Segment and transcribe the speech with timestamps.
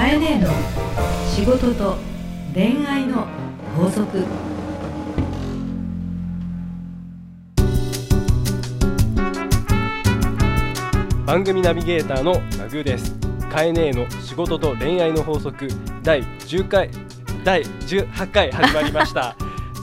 [0.00, 0.48] かえねえの
[1.28, 1.98] 仕事と
[2.54, 3.26] 恋愛の
[3.76, 4.24] 法則。
[11.26, 13.14] 番組ナビゲーターのナグーです。
[13.52, 15.68] カエネーの仕事と恋愛の法則。
[16.02, 16.90] 第10回
[17.44, 19.36] 第18回始まりました。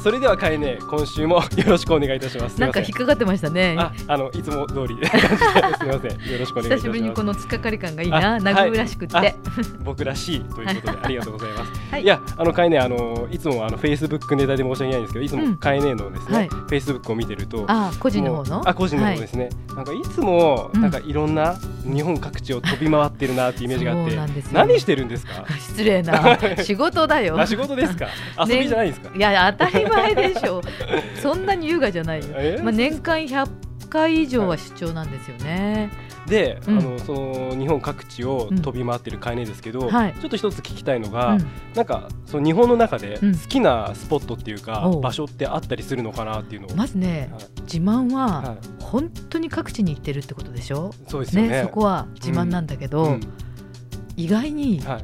[0.03, 2.61] それではカエネ今週も よろしくお願いいたします。
[2.61, 3.75] なんか引っかかってましたね。
[3.77, 4.97] あ、あのいつも通り。
[5.05, 6.31] すみません。
[6.31, 6.77] よろしくお願いします。
[6.77, 8.35] 久しぶりにこの突っかかり感がいいな。
[8.35, 9.35] あナグーらしくって、はい
[9.83, 11.71] 僕らしいということでありがとうございます。
[11.91, 12.03] はい。
[12.03, 16.47] い、やあのカエネあのいつもあのフェイスブックネタで申し訳ないんですけどいつうんもカエネのですね、はい。
[16.49, 17.65] フェイスブックを見てると。
[17.67, 20.81] あ個人の方ものうあ個人の方ですね、なんかいつもうん。
[20.81, 24.51] なんかいろんな日本各地を飛び回ってるなっていうイメージがあって、そうなんですよ。
[24.53, 25.43] 何してるんですか？
[25.57, 26.37] 失礼な。
[26.63, 27.39] 仕事だよ。
[27.39, 28.07] あ仕事ですか？
[28.47, 30.61] 遊びじゃないですか、いや当たり前でしょ
[31.21, 32.59] そんなに優雅じゃないよ、え？
[32.61, 33.49] まあ、年間100
[33.89, 35.89] 回以上は出張なんですよね、
[36.27, 36.79] で、うん。
[36.79, 40.13] あのその日本各地を飛び回ってるカエネですけど、はい。
[40.13, 41.47] ちょっと一つ聞きたいのうが、ん。
[41.73, 43.37] なんかその日本の中でうん。
[43.37, 47.61] 好きなスポットっていうか、場所ってあったりするのかなっていうのを、まずねはい。
[47.61, 48.83] 自慢ははい。
[48.83, 50.91] 本当に各地に行ってるってことでしょ？
[51.07, 51.49] そうですよね。
[51.49, 53.21] ねそこは自慢なんだけど、うん。
[54.17, 55.03] 意外にはい、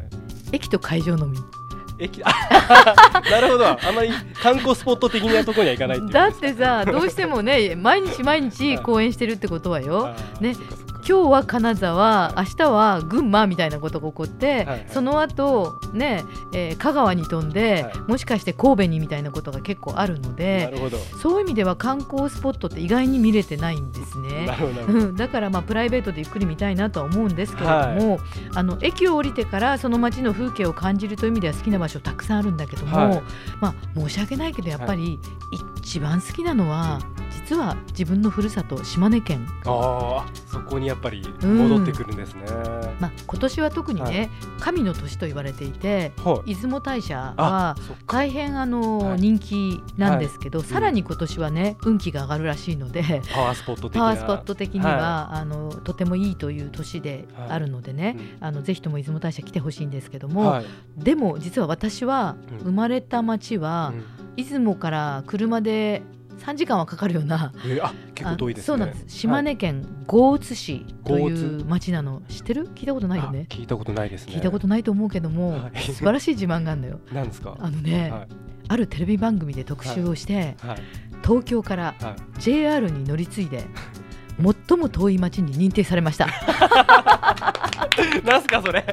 [0.52, 1.38] 駅と会場のみ
[2.00, 2.22] 駅。
[2.24, 2.32] あ
[3.30, 3.68] なるほど。
[3.68, 4.10] あまり
[4.42, 10.14] 観光スポット的なところには行かないだってさどうしてもね毎日毎日公演してるってことはよ。
[10.40, 10.56] ね
[11.06, 16.24] 今日は金沢明日は群馬みたいなことが起こって、はいその後ね、
[16.54, 17.98] えー香川に飛んで、はい。
[18.08, 20.98] もしかして神戸にみたいなことが結構あるのなでるほど。
[20.98, 24.46] そういう意味では観光スポットって意外に見れてないんですなね。
[24.48, 24.54] る。
[24.54, 25.00] ほどなるほど。
[25.00, 27.74] うん、だからまあプライベートでゆっくり見たいなとは思うんですけれど
[28.06, 28.20] も、
[28.56, 33.24] あの駅を降りてからその街の風景を感じるという意味では好きな場所たくさんあるんだけども、はい。
[33.60, 35.20] まあ申し訳ないけどやっぱり
[35.78, 37.00] 一番好きなのは
[37.32, 42.44] 実は自分のふるさと島根県、ああそこにやっぱり戻ってくるんですね、
[43.00, 46.54] まあ、今年は特にね、は神の年と言われていてはい。
[46.54, 47.76] 出雲大社は
[48.08, 49.20] 大変あの、はい。
[49.20, 50.64] 人気なんですけど、い。
[50.64, 53.22] さらに今年はね運気が上がるらしいので。
[53.34, 54.02] パワースポット的な。
[54.02, 60.66] パワースポット的には、はあのとてもいいという年であるのでね、あのぜひとも出雲大社来てほしいんですけども、はい。
[60.98, 62.58] でも実は私はうん。
[62.66, 64.36] 生まれた町は、うん。
[64.36, 66.04] 出雲から車で
[66.46, 68.64] 3時間はかかるようなえーあ結構遠いですね。
[68.64, 69.18] あそうなんです。
[69.18, 72.22] 島根県江津市という町なの。
[72.30, 72.68] 知ってる？
[72.76, 73.48] 聞いたことないよね。
[73.50, 74.34] あ聞いたことないですね。
[74.34, 75.80] 聞いたことないと思うけども、はい。
[75.82, 77.00] 素晴らしい自慢があるのよ。
[77.14, 77.56] なんですか？
[77.60, 78.28] あのね、はい。
[78.68, 80.78] あるテレビ番組で特集をして、はい。
[81.24, 82.40] 東京からはい。
[82.42, 83.64] JR に乗り継いで
[84.68, 86.28] 最も遠い町に認定されました
[88.24, 88.84] なんすかそれ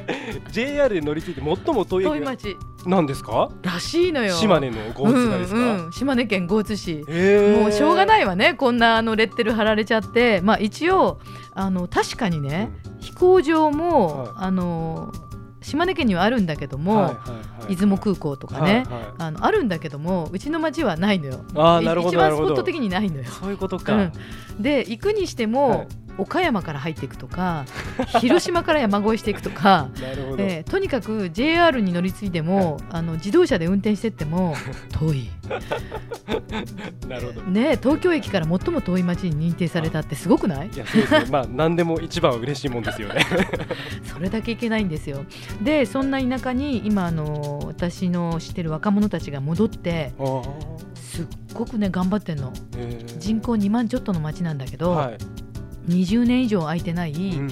[0.51, 2.57] ？JR で乗り継いで最も遠い町。
[2.85, 3.49] なんですか？
[3.61, 4.33] らしいのよ。
[4.35, 7.05] 島根の江津がですか、うんうん、島根県江津市。
[7.07, 7.61] えー。
[7.61, 8.53] もうしょうがないわね。
[8.53, 10.41] こんなあのレッテル貼られちゃって。
[10.41, 11.19] まあ一応
[11.53, 14.29] あの確かにね、飛行場も、はい。
[14.37, 15.11] あの
[15.61, 17.75] 島根県にはあるんだけどうんも、はいはいはい。
[17.75, 19.13] 出雲空港とかね、はいはい。
[19.19, 21.45] あのあるんだけどもうちの町はないのよ。
[21.53, 23.25] あーなるほどい一番スポット的にないのよ。
[23.25, 24.11] そういうことか、うん。
[24.59, 27.65] で行くにしても、はい岡山から入っていくとか
[28.21, 29.89] 広島から山越えしていくとか
[30.37, 34.55] えーとにかく JR に乗り継いでも、あの自動車で運転してっても
[34.99, 35.29] 遠い。
[37.07, 37.41] なるほど。
[37.43, 40.69] ね東京駅から最も遠い町に認定されたってすごくない？
[40.73, 41.25] いやそうですね。
[41.31, 43.25] まあ何でも一番は嬉しいもんですよね。
[44.03, 45.25] それだけいけないんですよ。
[45.61, 50.13] でそんな田舎に今あの私の知ってる若者たちが戻って
[50.95, 52.53] すっごくね頑張ってんの。
[52.77, 53.19] えー。
[53.19, 55.17] 人口2万ちょっとの町なんだけど、はい
[55.87, 57.49] 20年以上空いてない、うん。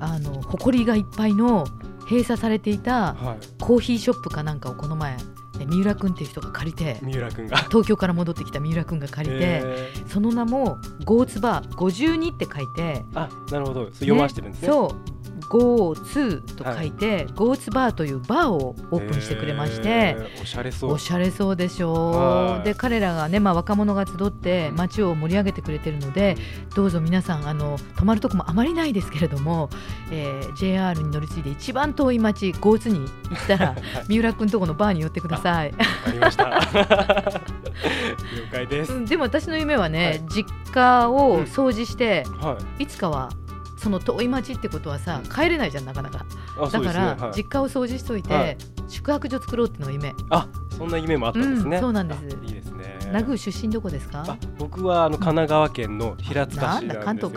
[0.00, 1.66] あの埃がいっぱいの
[2.08, 3.62] 閉鎖されていたはい。
[3.62, 5.16] コーヒーショップかなんかをこの前
[5.60, 7.56] え三浦君っていう人が借りて三浦君が。
[7.58, 9.92] 東京から戻ってきた三浦君が借りて、え。
[9.94, 13.86] ーその名も「ゴーツバー52」って書いて、あなるほど。
[13.92, 14.68] 読ましてるんですね。
[14.68, 15.10] そう
[15.48, 19.88] 「ゴーツ」と書いて「ゴーツバー」というバーをオープンしてくれまして。
[19.88, 20.92] えーおしゃれそう。
[20.92, 22.60] おしゃれそうでしょはい。
[22.60, 26.36] うで彼らがね、まあ、若者が集って街を盛り上げてくれてるので、
[26.74, 29.68] どうぞ皆さんあの泊まるとこもあまりないですけれども、
[30.10, 33.08] えー JR に乗り継いで一番遠い町江津に行っ
[33.46, 33.76] たら
[34.08, 36.48] 三浦君とこのバーに寄ってください、わかりました。
[36.48, 42.84] 了解です、うんでも私の夢はね、実家を掃除して、はい。
[42.84, 43.30] いつかは
[43.78, 46.26] その遠い町ってことはさ帰れないじゃんなかなか。
[46.70, 47.36] だから、ねはい。
[47.36, 48.56] 実家を掃除しといて、はい。
[48.88, 50.14] 宿泊所作ろうっていうのが夢。
[50.30, 52.20] あそんな夢もあったんですね、うんそうなんです。
[52.20, 52.98] あいいですね。
[53.12, 54.24] 名宮出身どこですか？
[54.26, 57.32] あ僕はあの神奈川県の平塚市なんですよ。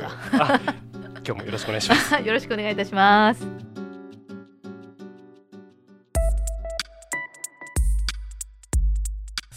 [1.23, 2.13] 今日もよろしくお願いします。
[2.21, 3.60] よろしくお願いいたします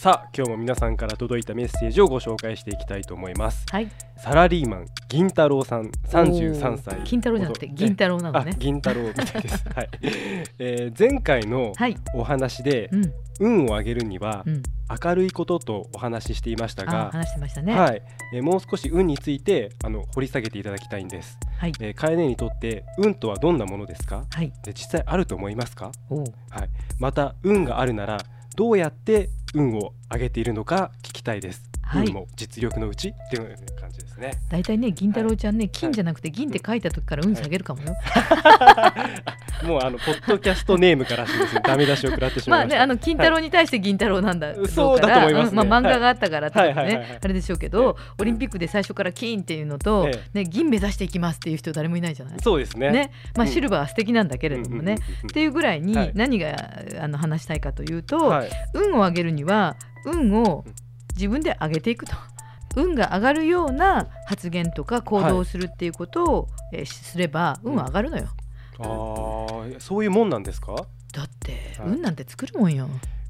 [0.04, 3.64] さあ今日も皆さんから届いたメッセージをご紹介していきたいと思います。
[3.70, 3.88] はい。
[4.18, 7.00] サラリーマン銀太郎さん33歳。
[7.04, 9.64] 金太郎じゃなくて銀太郎なのあね銀太郎みたいです。
[9.74, 9.88] はい、
[10.58, 11.96] えー前回のはい。
[12.14, 13.12] お話でうん。
[13.40, 14.62] 運を上げるにはうん。
[15.02, 17.74] 明るいこととお話ししていましたあが、話してましたね。
[17.74, 18.02] はい、
[18.34, 21.38] えーもう少し運についてあの掘り下げていただきたいんです。
[21.56, 21.72] はい。
[21.80, 24.26] えー、カエネにとって運とはどんなものですか？
[24.30, 24.52] はい。
[24.66, 25.92] で実際あると思いますか？
[26.50, 26.68] はい。
[26.98, 28.18] また運があるなら
[28.54, 31.73] どうやって運を上げているのか聞きたいです。
[31.86, 32.06] はい。
[32.06, 34.32] 運も実力のうちっていう感じですね。
[34.50, 37.94] 大体ね銀太郎ちゃんね金じゃなくて銀って書いた時から運下げるかもよ。
[39.64, 44.54] もうあのポッドキャストネームからしてですねダメ出しを食らってしまいまあねあの金太郎に対して銀太郎なんだ。
[44.66, 45.62] そうだと思いますね。
[45.62, 47.08] うんまあ漫画があったからとはいはいはいはい。
[47.08, 52.36] ねあれでしょうけどオリンピックで最初から金っていうのとえね銀目指していきますっていう人誰もいないじゃない。
[52.40, 52.90] そうですね。
[52.90, 53.10] ね。
[53.36, 53.52] まあうん。
[53.52, 54.94] シルバーは素敵なんだけれどもね。
[54.94, 56.12] っていうぐらいにはい。
[56.14, 56.54] 何が
[57.00, 58.50] あの話したいかというとはい。
[58.74, 60.64] 運を上げるには運を
[61.14, 62.14] 自分で上げていくと。
[62.76, 68.26] 運が上がるような発言とか行動をするっていうことを、えーすれば運は上がるのよ。
[68.80, 70.74] ああそういうもんなんですか？
[71.12, 72.88] だってはい運なんて作るもんよ。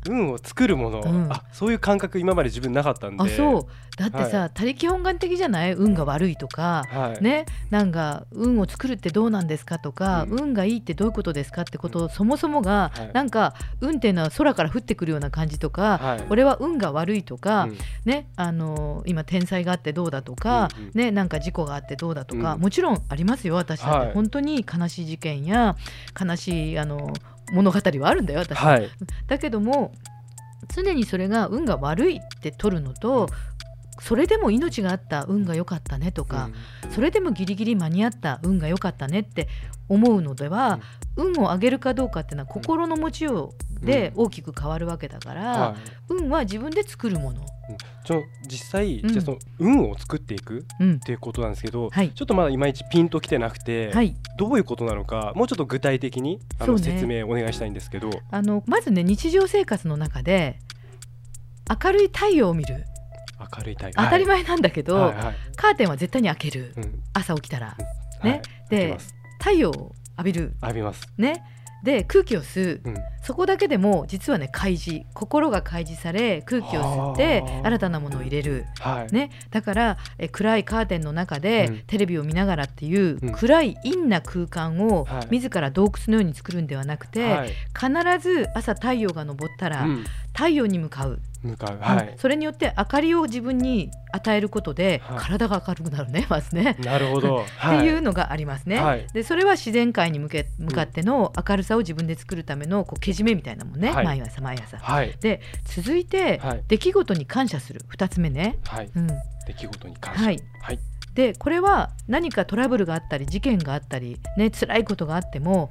[0.09, 1.33] 運を作るもの、うん。
[1.33, 3.23] あそういう感覚今まで自分なかったんで。
[3.23, 3.67] あそう。
[3.97, 5.73] だってさ、は他力本願的じゃない？
[5.73, 6.85] 運が悪いとか。
[6.91, 7.23] はい。
[7.23, 10.41] ね、なんか運を作るってどうなんですかとか、うん。
[10.41, 13.11] 運がいいってどういうことですかってことをそもそもが、はい。
[13.13, 16.25] なんか運っていうのは空から降ってくるような感じとか、はい。
[16.29, 17.79] 俺は運が悪いとか、うん。
[18.05, 20.91] ね、あの今天災があってどうだとか、うんうん。
[20.95, 22.61] ね、なんか事故があってどうだとか、うん。
[22.61, 24.13] もちろんありますよ私だって、はい。
[24.13, 25.77] 本当に悲しい事件や
[26.21, 27.13] 悲しいあの
[27.53, 28.89] 物語はあるんだよ私、はい。
[29.27, 29.93] だけども
[30.75, 33.29] 常にそれが運が悪いって取るのと、
[34.01, 36.51] それでも命があった運が良かったねとか、
[36.91, 39.49] それでもギリギリ間に合った運が良かったねって
[39.89, 40.81] 思うのでは、
[41.17, 46.13] 運を上げるかどうかっていうのは心の持ちようで大きく変わるわけだから、はい。
[46.13, 47.45] 運は自分で作るもの。
[48.05, 49.09] ちょ実際、うん。
[49.09, 51.01] じゃあその運を作っていくっうん。
[51.01, 52.11] ていうことなんですけど、はい。
[52.11, 56.83] ちょっとまだいまいちピンときてなくて、はい、どういうことなのかもうちょっと具体的にあの、ね。
[56.83, 60.59] 説明お願いしたいんですけど、あのまずね日常生活の中で
[61.83, 62.85] 明るい太陽を見る
[63.57, 65.25] 明るい太陽当たり前なんだけど、はいはい。
[65.27, 66.73] はいカーテンは絶対に開ける。
[66.77, 67.03] うん。
[67.13, 67.69] 朝起きたら。
[67.69, 67.77] は
[68.23, 68.25] い。
[68.25, 68.99] ねで
[69.39, 70.55] 太陽を浴びる。
[70.63, 71.09] 浴びます。
[71.17, 71.45] ね。
[71.83, 72.81] で空気を吸う。
[72.83, 72.95] うん。
[73.23, 75.05] そこだけでも実はね開示。
[75.13, 77.67] 心が開示され空気を吸ってはあ。
[77.67, 79.13] 新たなものを入れる、はい。
[79.15, 81.83] ね、だからえ暗いカーテンの中で、うん。
[81.87, 83.33] テレビを見ながらっていう、うん。
[83.33, 85.27] 暗い陰な空間を、はい。
[85.31, 87.51] 自ら洞窟のように作るんではなくて、はい。
[87.79, 90.05] 必ず朝太陽が昇ったら、うん。
[90.33, 91.79] 太陽に向かう、向かう。
[91.79, 92.19] はいうん。
[92.19, 96.77] それによって明かりを自分に与えることで、はい体が明るくなるね まずね。
[96.81, 97.45] なるほど。
[97.67, 98.81] っていうのがありますね。
[98.81, 104.79] はいでそれは自然界に向け向かっての明るさを自分で作るためのこうけじめみたいなもんね、はい毎朝毎朝。
[104.79, 105.15] はい。
[105.21, 108.59] で続いて、はい出来事に感謝する2つ目ね。
[108.67, 108.91] はい。
[108.95, 110.25] うん、出来事に関して。
[110.25, 110.39] はい。
[110.61, 110.79] はい。
[111.15, 115.71] でこれは何かトラブルがあったり事件があったりね辛いことがあっても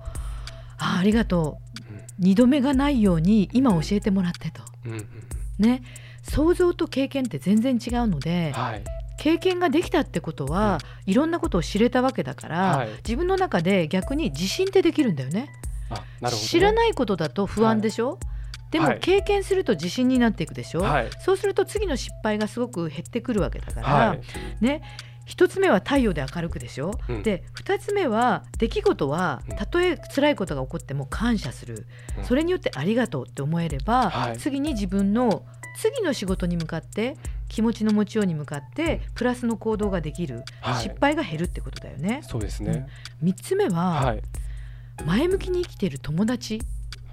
[0.78, 1.58] あありがと
[2.20, 4.64] う2度目がないように今教えてもらってと。
[4.86, 5.08] うんうんうん
[5.60, 5.84] ね
[6.24, 8.84] 想像と経験って全然違うので、はい。
[9.20, 15.50] 経験ができたってことは、いろんなことを知れたわけだから、はい自分の中で逆に自信ってできるんだよね。
[16.22, 16.30] ね。
[16.30, 18.20] 知らないことだと不安でしょ、
[18.72, 21.10] でもはい経験すると自信になっていくでしょ、はい。
[21.20, 24.22] そうすると次の失敗がすごく減ってくるわけだから、はい。
[24.62, 24.82] ね
[25.26, 31.86] 一つ目は太陽で明るくでしょ、うんで二つ目は出来事はうんたとえ辛いことが起こっても感謝する、
[32.18, 35.44] うんそれによってありがとうって思えれば、はい次に自分の
[35.78, 37.18] 次の仕事に向かって
[37.50, 42.22] 気持ちの持ちように向かってプラスの行動ができる、はい失敗が減るってことだよね。
[42.24, 42.88] そうですね。
[43.22, 44.22] 三つ目は、はい。
[45.06, 46.62] 前向きに生きている友達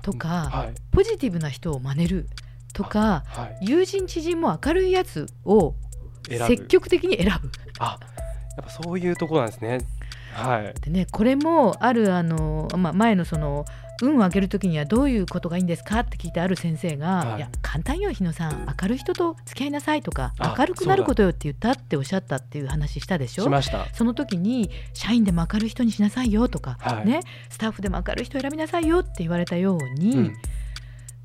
[0.02, 0.75] とか、はい。
[0.90, 2.26] ポジティブな人を真似る
[2.73, 3.67] とかはい。
[3.67, 5.75] 友人知人も明るいやつを
[6.29, 7.50] 積極的に選ぶ。
[7.81, 7.99] あ、
[8.57, 9.79] やっぱそういうところなんですね。
[10.33, 10.81] はい。
[10.81, 13.65] でねこれもあるあの、まあ、前のその
[14.03, 23.43] 運を上げる時にはどういうことがいいんですかって聞いてある先生が「はいい、や簡単よ日野さん明るい人と付き合いなさい」とかあ「明るくなることよ」って言ったっておっしゃったっていう話したでしょ？
[23.43, 23.87] しました。
[23.93, 27.21] その時に社員でも明るい人にしなさいよとか、はいね、
[27.51, 30.37] スタッフでも明るい人選びなさいよって言われたように、うん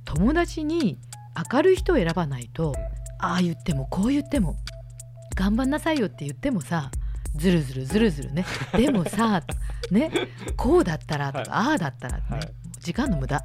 [0.07, 0.99] 友達に
[1.51, 2.73] 明るい人を選ばないと、ん
[3.17, 4.55] ああ言ってもこう言っても
[5.35, 6.89] 頑張んなさいよって言ってもさ
[7.35, 8.45] ずるずるずるずるね。
[8.75, 9.43] でもさ
[9.91, 10.09] ね
[10.55, 12.51] こうだったらとか、ああだったらってね、はい。
[12.79, 13.43] 時間の無駄、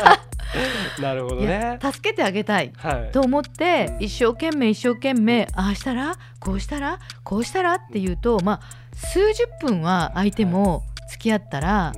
[1.00, 1.78] なるほどね。
[1.80, 3.12] 助けてあげたいはい。
[3.12, 4.04] と思って、うん。
[4.04, 11.92] 一生懸命一生懸命ああしたらこうしたらこうしたらっていうとまあ数十分は相手も付き合ったら、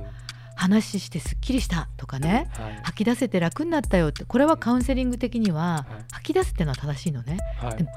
[0.55, 2.79] 話してすっきりしたとかねはい。
[2.83, 6.03] 吐き出せて楽になったよってこれはカウンセリング的にははい。
[6.13, 7.39] 吐き出すっていうのは正しいのね。
[7.57, 7.77] はい。
[7.77, 7.91] でも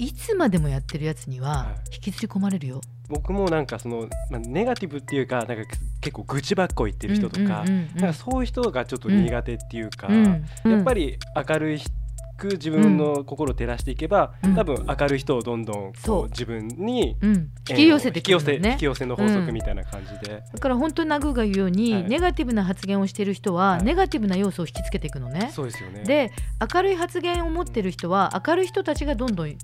[0.00, 1.94] いつまでもやってるやつにははい。
[1.94, 2.80] 引きずり込まれるよ。
[3.10, 5.54] 僕もなんかその、まあ、ネガティブっていうかなんか
[6.00, 8.00] 結構愚痴ばっこ言ってる人とか,、うんうんうんうん。
[8.00, 10.72] なんかそういう人がちょっと苦手っていうか、うんうん。
[10.72, 11.80] やっぱり明るい
[12.38, 14.54] く自分の心を照らしていけば、うん。
[14.54, 18.70] 多分明るい人をどんどんこう自分に、うん、引き寄せて引き寄せくるのね。
[18.72, 22.04] 引き寄せの法則みたいな感じで、だから本当にナグーが言うように、はい。
[22.04, 23.82] ネガティブな発言をしている人は、はい。
[23.82, 25.50] ネガティブな要素を引きつけていくのね。
[25.52, 26.04] そうですよね。
[26.04, 26.32] で
[26.74, 29.54] 明るい発言を持ってる人は明るい人たちがどんどん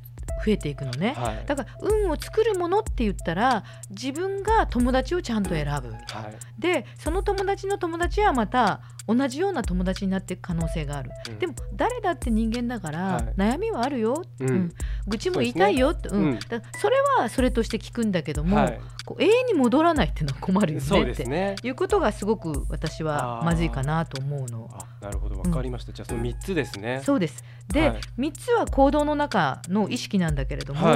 [0.44, 1.14] 増えていくのね。
[1.16, 5.70] はいだから運を作るものって言ったら自分が友達をちゃんと選ぶ。
[5.92, 11.10] はいでその友達の友達はまた同じような友達になっていく可能性がある。
[11.28, 11.38] うん。
[11.38, 13.24] でも誰だって人間だから、はい。
[13.36, 14.48] 悩みはあるよ、うん。
[14.48, 14.72] うん。
[15.06, 16.24] 愚痴も言いたいよって、うん。
[16.24, 16.38] うん。
[16.38, 18.80] だそれはそれとして聞くんだけども、はい。
[19.04, 21.24] こう永遠に戻らないっていうのは困るよねって。
[21.24, 21.54] ね。
[21.62, 24.68] いうことがすごく私はまずいかなと思うの。
[24.72, 25.38] あなるほど。
[25.38, 25.92] わかりました。
[25.92, 27.00] じゃあその三つですね。
[27.04, 27.44] そうです。
[27.68, 28.00] で、はい。
[28.18, 30.94] 3つは行動の中の意識なんだけれども、は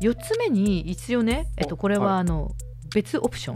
[0.00, 0.06] い。
[0.06, 2.20] 4つ目に一応ね、えっと、おこれははい。
[2.20, 2.52] あの、
[2.94, 3.54] 別オプショ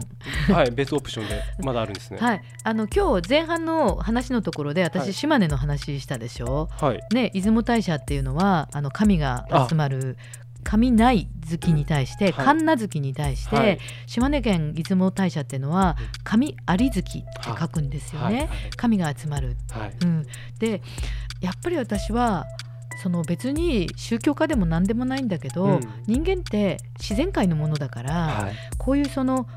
[0.51, 2.17] ン、はい別オプションでまだあるんですね。
[2.19, 5.13] はい、あの今日前半の話のところで私、はい。
[5.13, 6.69] 島根の話したでしょ？
[6.79, 6.99] はい。
[7.13, 10.17] ね、出雲大社っていうのはあの神が集まる
[10.63, 12.33] 神内月に対して、はい。
[12.33, 13.79] 神奈月に対して、はい。
[14.07, 16.07] 島根県出雲大社っていうのはうん。
[16.23, 18.37] 神有月って書くんですよね。
[18.37, 18.49] はい。
[18.75, 19.93] 神が集まる、はい。
[20.01, 20.25] うん、
[20.59, 20.81] で
[21.41, 22.45] やっぱり私は
[23.01, 25.79] その別に宗教家でも何でもないんだけど、うん。
[26.07, 28.53] 人間って自然界のものだから、はい。
[28.77, 29.47] こういうその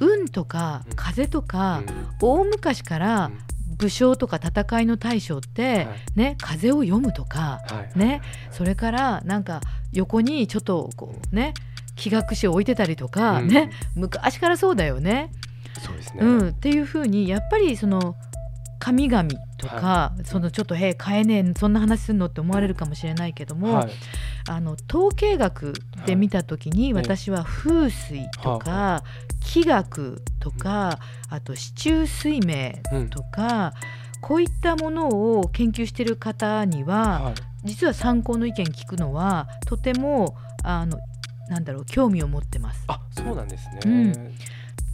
[0.00, 0.96] 運とかうん。
[0.96, 2.08] 風とか、うん。
[2.20, 3.38] 大昔からうん。
[3.76, 5.86] 武将とか戦いの大将って、はい。
[6.14, 7.98] ね、風を読むとか、はい。
[7.98, 9.60] ね、それからなんか
[9.92, 11.52] 横にちょっとこうね
[11.94, 13.48] 気学士を置いてたりとか、うん。
[13.48, 15.30] ね昔からそうだよね。
[15.84, 16.20] そうですね。
[16.22, 18.16] うん、っていうふうにやっぱりその
[18.86, 19.28] 神々
[19.58, 23.90] とか、そのちょっと「へえ買えねえそんな話すんの?」って思われるかもしれないけども、はい。
[24.48, 27.02] あの統計学で見た時に、はい。
[27.02, 29.02] 私は風水とか、
[29.40, 33.08] 気学とかあと市中水明うん。
[33.10, 33.74] とか、
[34.20, 35.08] こういったもの
[35.40, 37.34] を研究している方には、はい。
[37.64, 41.00] 実は参考の意見聞くのはとてもあの
[41.48, 42.84] なんだろう興味を持ってます。
[42.86, 43.80] あそうなんですね。
[43.84, 44.34] うん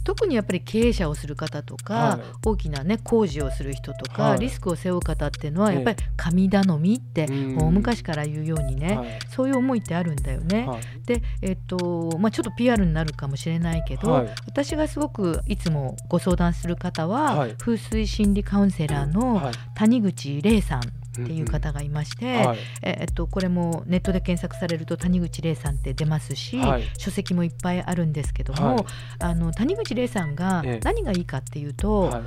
[0.03, 2.19] 特にやっぱり経営者をする方とか、はい。
[2.45, 4.39] 大きなね工事をする人とか、はい。
[4.39, 7.57] リスクを背負う方っていうのはええやっぱり神頼みってうん。
[7.57, 9.09] 大昔から言うようにね、はい。
[9.29, 10.65] そういう思いってあるんだよね。
[10.67, 10.81] はい。
[11.05, 14.27] で、えっとまあ、ちょっと PR になるかもしれないけど、はい。
[14.45, 17.55] 私がすごくいつもご相談する方は、はい。
[17.57, 19.53] 風水心理カウンセラーのはい。
[19.75, 20.81] 谷口玲さん
[21.21, 22.57] っていう方がいまして、はい。
[22.81, 26.83] ええっと、これもネットで検索されると谷口玲さんって出ますし、はい。
[26.97, 28.85] 書籍もいっぱいあるんですけども、はい。
[29.19, 30.79] あの谷口玲さんがええ。
[30.83, 32.21] 何がいいかっていうと、はい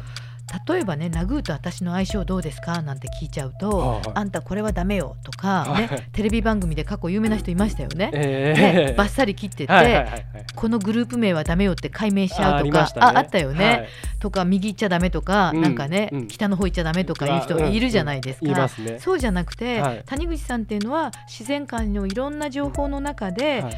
[0.68, 6.02] 例えばね「ナグーと私の相性どうですか?」なんて聞いちゃうと「はいあんたこれはダメよ」とか、ねはい。
[6.12, 8.10] テレビ番組で過去有名な人いましたよね。
[8.14, 10.06] えねえバッサリ切ってて、
[10.54, 13.88] このグループ名はダメよって解明しちゃうとかあったよね、はい。
[14.20, 15.62] とか右行っちゃダメとか、うん。
[15.62, 16.28] なんかね、うん。
[16.28, 18.68] 北の方行っちゃダメとかいう人うんいるじゃないですか。
[18.98, 20.02] そうじゃなくて、はい。
[20.06, 23.74] 谷口さんっていうのは自然界のいろんな情報の中で、はい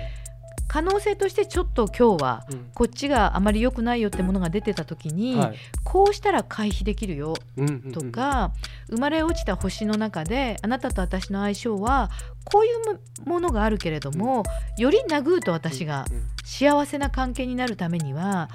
[0.68, 2.70] 可能性としてちょっと今日はうん。
[2.74, 5.56] こっちがあまり良くないよってものが出てた時に、はい。
[5.82, 8.52] こうしたら回避できるようんうんうんとか、
[8.90, 12.10] 生まれ落ちた星の中であなたと私の相性は
[12.44, 14.44] こういうものがあるけれども、
[14.76, 16.22] よりナグーと私がうんうん。
[16.44, 18.48] 幸せな関係になるためには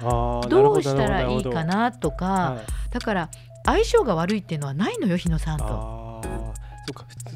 [0.48, 2.92] どうしたらいいかなとか、はい。
[2.92, 3.30] だから
[3.64, 6.22] 相性が悪いっていうのはないのよ日野さんと。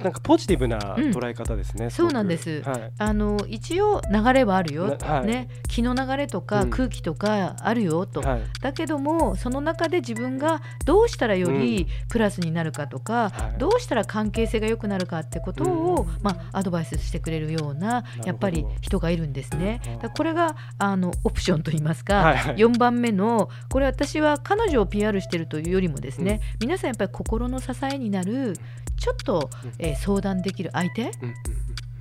[0.02, 1.10] なんかポジティブなうん。
[1.10, 1.90] 捉え方ですね。
[1.90, 2.62] そうなんです。
[2.62, 2.92] はい。
[2.98, 5.26] あの一応流れはあるよ、なはい。
[5.26, 6.70] ね、気の流れとかうん。
[6.70, 8.42] 空気とかあるよと、はい。
[8.60, 13.58] だけどもその中で自分がどうしたらよりプラスになるかとか、はい。
[13.58, 16.22] どうしたら関係性が良くなるかってことを、うん。
[16.22, 19.80] まあ、アドバイスしてくれるようなやっぱり人がいるんですね。
[20.02, 22.56] だこれがあのオプションといいますか、はいはい。
[22.56, 28.54] 4番目のこれ私は彼女を PR してるというよりもですね、皆さんやっぱり心の支えになる
[28.98, 29.48] ちょっと、
[29.97, 31.35] 相談できる相手、うんうん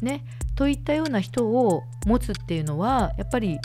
[0.01, 0.07] うん。
[0.07, 0.23] ね、
[0.55, 3.59] といったような人を持つっていうのはやっぱり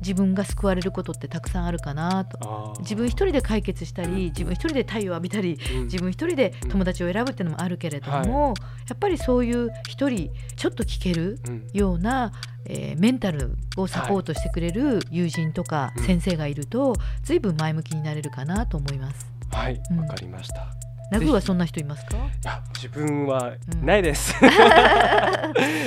[0.00, 2.74] 自分が救われることってたくさんあるかなと。
[2.80, 5.84] 自分一人で解決したり自分一人で太陽を浴びたりうん。
[5.84, 8.52] 自分一人で友達を選ぶっていうのもあるけれども、
[8.88, 11.66] やっぱりそういう一人ちょっと聞けるうん。
[11.72, 12.32] ような、
[12.66, 16.04] えーメンタルをサポートしてくれる友人とかうん。
[16.04, 19.26] 先生がいると、随分前向きになれるかなと思います。
[19.50, 19.80] はい。
[19.90, 20.00] うん。
[20.00, 20.85] わかりました。
[21.10, 22.16] ナグーはそんな人いますか？
[22.16, 24.34] いや自分はうんないです。
[24.42, 24.46] い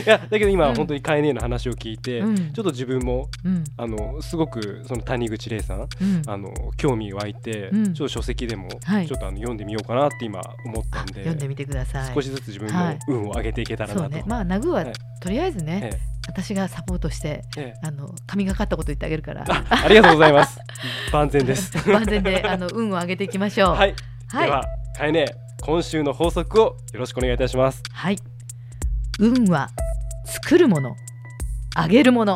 [0.05, 5.87] やだけど今、うん本当にカエネの話を聞いて、うんちょっと自分もうんあのすごくその谷口玲さんうん。
[6.27, 12.13] あの興味湧いて、うんちょっと書籍でもはいちょっとあの読んでみようかなって今思ったんで、読んでみてください。
[12.13, 13.99] 少しずつ自分のはい運を上げていけたらなと。
[14.01, 14.23] そうね。
[14.25, 15.99] まあナグーははいとりあえずね、え
[16.29, 19.43] 私がサポートしてえええあの神がかったこと言ってあげるから。
[19.49, 20.59] あありがとうございます。
[21.11, 21.75] 万全です。
[21.89, 23.75] 万全であの運を上げていきましょう。
[23.75, 23.95] はい、
[24.29, 24.63] はいでは
[24.99, 25.27] カエネ
[25.61, 27.81] 今週の法則をよろしくお願いいたします。
[27.89, 28.17] はい。
[29.17, 29.69] 運は
[30.25, 30.93] 作るもの、
[31.73, 32.35] あげるもの。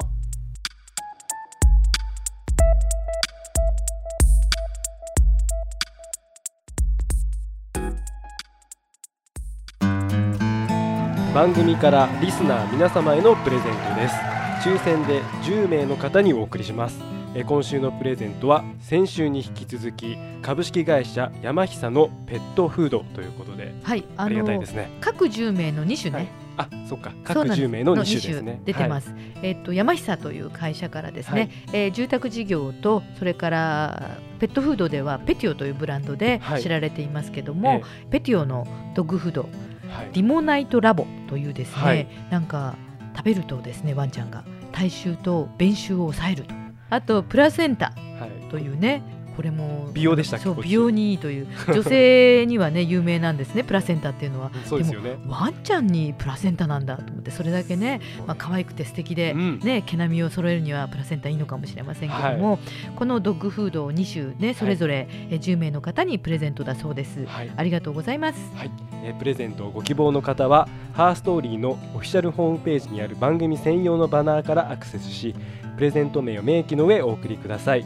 [11.36, 14.15] 番組からリスナー皆様へのプレゼントです
[14.63, 24.06] 抽選で10名の方にお送りしますえー今週のプレゼントは先週に引き続き株式会社山久のペットフードということではい。
[24.18, 24.90] あありがたいのですね。
[25.02, 26.18] 各10名の2種ね。
[26.18, 26.28] はい。
[26.56, 27.12] あそっか。
[27.24, 27.62] 各なんです。
[27.62, 28.62] 10名の2種ですね。
[28.66, 29.08] 出てます。
[29.10, 29.16] す。
[29.42, 36.62] えっと山久という会社からですね、えー住宅事業とそれからペットフードではペティオというブランドではい。
[36.62, 39.50] 知られていますけどはいも、ペティオのドッグフード
[39.90, 40.10] えはい。
[40.13, 42.08] リモナイトラボというですね、はい。
[42.30, 42.75] なんか
[43.16, 48.50] 食べるとですねワンちゃんが体臭と便臭を抑えるとあとプラセンタはい。
[48.50, 49.04] というね
[49.36, 54.52] これも美容でしたそう美容にいいという 女性にはね有名なんですねプラセンタっていうのは。
[54.66, 55.16] そうですよね。
[55.28, 59.60] ワンちゃんにプラセンタなんだと思ってそれだけね、まあ可愛くて素敵で、うん。
[59.60, 62.60] ね毛並みを揃えるにはプラセンタいいのかもしれませんけども、
[62.96, 67.25] このドッグフードを2種ねそれぞれえ10名の方にプレゼントだそうです。
[67.25, 67.52] はい。
[67.56, 68.40] ありがとうございます。
[68.56, 68.72] はい、
[69.04, 75.36] えープレゼントをご希望の方はハーストーリーのオフィシャルホームページにある番組専用のバナーからアクセスし
[75.75, 77.86] プレゼント名を明記の上お送りください。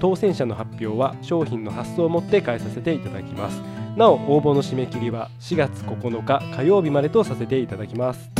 [0.00, 3.60] 当選者の発表は商品の発送をもって返させていただきます。
[3.96, 8.30] なお応募の締め切りは4月9日火曜日までとさせていただきます。